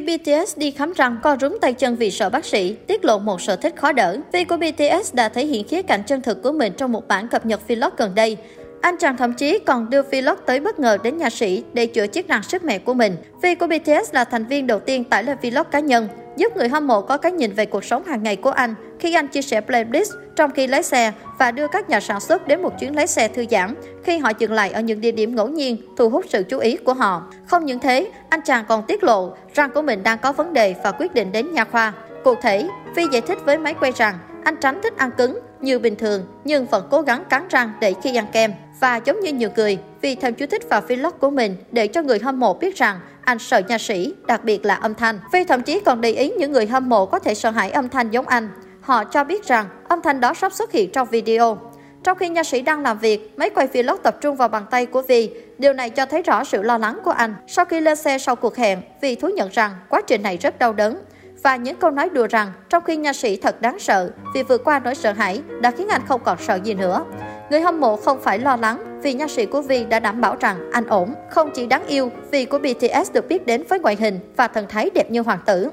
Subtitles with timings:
[0.00, 3.40] BTS đi khám răng co rúm tay chân vì sợ bác sĩ, tiết lộ một
[3.40, 4.16] sở thích khó đỡ.
[4.32, 7.28] Vi của BTS đã thể hiện khía cạnh chân thực của mình trong một bản
[7.28, 8.36] cập nhật vlog gần đây.
[8.80, 12.06] Anh chàng thậm chí còn đưa vlog tới bất ngờ đến nhà sĩ để chữa
[12.06, 13.16] chiếc răng sức mẹ của mình.
[13.42, 16.68] Vi của BTS là thành viên đầu tiên tải lên vlog cá nhân, giúp người
[16.68, 19.42] hâm mộ có cái nhìn về cuộc sống hàng ngày của anh khi anh chia
[19.42, 22.96] sẻ playlist trong khi lái xe và đưa các nhà sản xuất đến một chuyến
[22.96, 26.10] lái xe thư giãn khi họ dừng lại ở những địa điểm ngẫu nhiên thu
[26.10, 27.22] hút sự chú ý của họ.
[27.46, 30.74] Không những thế, anh chàng còn tiết lộ răng của mình đang có vấn đề
[30.84, 31.92] và quyết định đến nha khoa.
[32.24, 35.78] Cụ thể, phi giải thích với máy quay rằng anh tránh thích ăn cứng như
[35.78, 38.52] bình thường nhưng vẫn cố gắng cắn răng để khi ăn kem.
[38.80, 42.02] Và giống như nhiều người, vì thêm chú thích vào vlog của mình để cho
[42.02, 45.20] người hâm mộ biết rằng anh sợ nha sĩ, đặc biệt là âm thanh.
[45.32, 47.88] Vi thậm chí còn để ý những người hâm mộ có thể sợ hãi âm
[47.88, 48.48] thanh giống anh.
[48.80, 51.58] Họ cho biết rằng âm thanh đó sắp xuất hiện trong video.
[52.04, 54.86] Trong khi nha sĩ đang làm việc, máy quay vlog tập trung vào bàn tay
[54.86, 55.30] của Vi.
[55.58, 57.34] Điều này cho thấy rõ sự lo lắng của anh.
[57.46, 60.58] Sau khi lên xe sau cuộc hẹn, Vi thú nhận rằng quá trình này rất
[60.58, 60.98] đau đớn.
[61.42, 64.64] Và những câu nói đùa rằng trong khi nha sĩ thật đáng sợ vì vượt
[64.64, 67.04] qua nỗi sợ hãi đã khiến anh không còn sợ gì nữa.
[67.50, 70.36] Người hâm mộ không phải lo lắng vì nha sĩ của Vi đã đảm bảo
[70.40, 71.14] rằng anh ổn.
[71.30, 74.66] Không chỉ đáng yêu, Vi của BTS được biết đến với ngoại hình và thần
[74.68, 75.70] thái đẹp như hoàng tử.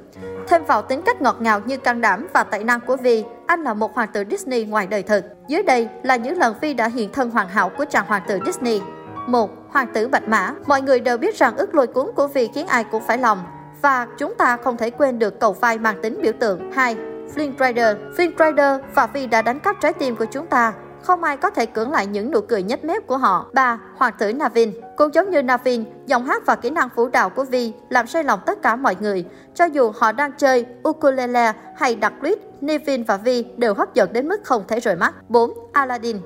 [0.48, 3.64] Thêm vào tính cách ngọt ngào như can đảm và tài năng của Vi, anh
[3.64, 5.26] là một hoàng tử Disney ngoài đời thực.
[5.48, 8.40] Dưới đây là những lần Vi đã hiện thân hoàn hảo của chàng hoàng tử
[8.46, 8.82] Disney.
[9.28, 9.50] 1.
[9.70, 12.68] Hoàng tử Bạch Mã Mọi người đều biết rằng ước lôi cuốn của Vi khiến
[12.68, 13.44] ai cũng phải lòng.
[13.82, 16.72] Và chúng ta không thể quên được cầu vai mang tính biểu tượng.
[16.72, 16.96] 2.
[17.36, 21.24] Flynn Rider Flynn Rider và Vi đã đánh cắp trái tim của chúng ta không
[21.24, 23.46] ai có thể cưỡng lại những nụ cười nhếch mép của họ.
[23.54, 23.80] 3.
[23.96, 27.44] Hoàng tử Navin Cũng giống như Navin, giọng hát và kỹ năng vũ đạo của
[27.44, 29.26] Vi làm say lòng tất cả mọi người.
[29.56, 34.14] Cho dù họ đang chơi ukulele hay đặt lít, Navin và Vi đều hấp dẫn
[34.14, 35.30] đến mức không thể rời mắt.
[35.30, 35.52] 4.
[35.74, 36.18] Aladdin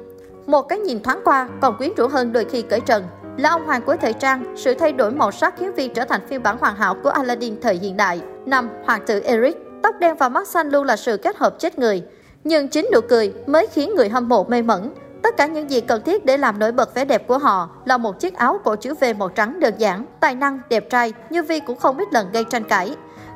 [0.46, 3.04] Một cái nhìn thoáng qua còn quyến rũ hơn đôi khi cởi trần.
[3.38, 6.28] Là ông hoàng của thời trang, sự thay đổi màu sắc khiến Vi trở thành
[6.28, 8.22] phiên bản hoàn hảo của Aladdin thời hiện đại.
[8.46, 8.70] 5.
[8.86, 12.04] Hoàng tử Eric Tóc đen và mắt xanh luôn là sự kết hợp chết người.
[12.44, 14.94] Nhưng chính nụ cười mới khiến người hâm mộ mê mẩn.
[15.24, 17.98] Tất cả những gì cần thiết để làm nổi bật vẻ đẹp của họ là
[17.98, 21.44] một chiếc áo cổ chữ V màu trắng đơn giản, tài năng, đẹp trai, như
[21.44, 22.96] Vi cũng không ít lần gây tranh cãi.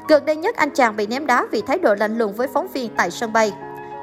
[0.09, 2.67] Gần đây nhất anh chàng bị ném đá vì thái độ lạnh lùng với phóng
[2.67, 3.53] viên tại sân bay.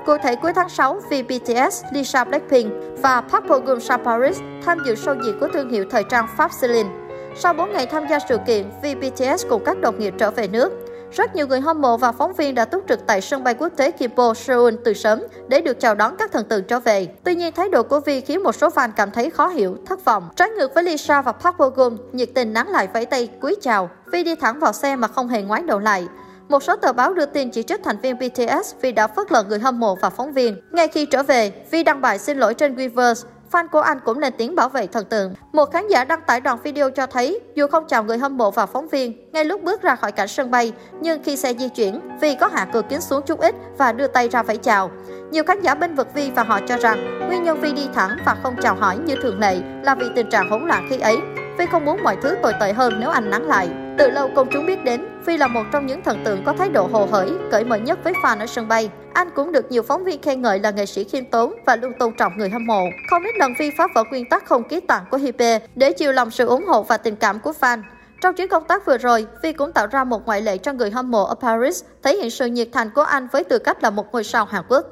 [0.06, 4.94] Cụ thể cuối tháng 6, vì BTS, Lisa Blackpink và Purple Gum Paris tham dự
[4.94, 6.90] show diễn của thương hiệu thời trang Pháp Celine.
[7.36, 10.48] Sau 4 ngày tham gia sự kiện, vì BTS cùng các đồng nghiệp trở về
[10.48, 10.72] nước.
[11.12, 13.68] Rất nhiều người hâm mộ và phóng viên đã túc trực tại sân bay quốc
[13.76, 17.08] tế Gimpo, Seoul từ sớm để được chào đón các thần tượng trở về.
[17.24, 20.04] Tuy nhiên, thái độ của Vi khiến một số fan cảm thấy khó hiểu, thất
[20.04, 20.28] vọng.
[20.36, 23.56] Trái ngược với Lisa và Park Bo Gum, nhiệt tình nắng lại vẫy tay cúi
[23.60, 23.90] chào.
[24.12, 26.06] Vi đi thẳng vào xe mà không hề ngoái đầu lại.
[26.48, 29.42] Một số tờ báo đưa tin chỉ trích thành viên BTS vì đã phớt lờ
[29.42, 30.56] người hâm mộ và phóng viên.
[30.72, 34.18] Ngay khi trở về, Vi đăng bài xin lỗi trên Weverse fan của anh cũng
[34.18, 35.34] lên tiếng bảo vệ thần tượng.
[35.52, 38.50] Một khán giả đăng tải đoạn video cho thấy, dù không chào người hâm mộ
[38.50, 41.68] và phóng viên, ngay lúc bước ra khỏi cảnh sân bay, nhưng khi xe di
[41.68, 44.90] chuyển, Vi có hạ cửa kính xuống chút ít và đưa tay ra vẫy chào.
[45.30, 48.10] Nhiều khán giả bên vực Vi và họ cho rằng nguyên nhân Vi đi thẳng
[48.26, 51.16] và không chào hỏi như thường lệ là vì tình trạng hỗn loạn khi ấy.
[51.58, 53.68] Vi không muốn mọi thứ tồi tệ hơn nếu anh nắng lại.
[53.98, 56.68] Từ lâu công chúng biết đến, Phi là một trong những thần tượng có thái
[56.68, 58.90] độ hồ hởi, cởi mở nhất với fan ở sân bay.
[59.14, 61.92] Anh cũng được nhiều phóng viên khen ngợi là nghệ sĩ khiêm tốn và luôn
[61.98, 62.82] tôn trọng người hâm mộ.
[63.10, 66.12] Không ít lần Phi phá vỡ nguyên tắc không ký tặng của Hipe để chiều
[66.12, 67.82] lòng sự ủng hộ và tình cảm của fan.
[68.20, 70.90] Trong chuyến công tác vừa rồi, Phi cũng tạo ra một ngoại lệ cho người
[70.90, 73.90] hâm mộ ở Paris, thể hiện sự nhiệt thành của anh với tư cách là
[73.90, 74.86] một ngôi sao Hàn Quốc.